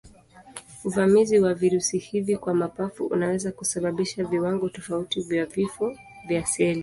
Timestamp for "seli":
6.45-6.79